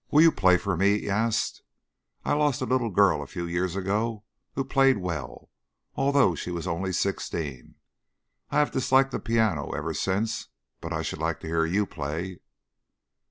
"Will 0.09 0.23
you 0.23 0.31
play 0.31 0.57
for 0.57 0.75
me?" 0.75 0.97
he 1.01 1.09
asked. 1.11 1.61
"I 2.25 2.33
lost 2.33 2.59
a 2.61 2.65
little 2.65 2.89
girl 2.89 3.21
a 3.21 3.27
few 3.27 3.45
years 3.45 3.75
ago 3.75 4.23
who 4.55 4.65
played 4.65 4.97
well, 4.97 5.51
although 5.93 6.33
she 6.33 6.49
was 6.49 6.65
only 6.65 6.91
sixteen. 6.91 7.75
I 8.49 8.57
have 8.57 8.71
disliked 8.71 9.11
the 9.11 9.19
piano 9.19 9.69
ever 9.73 9.93
since, 9.93 10.47
but 10.79 10.91
I 10.91 11.03
should 11.03 11.19
like 11.19 11.39
to 11.41 11.47
hear 11.47 11.67
you 11.67 11.85
play." 11.85 12.39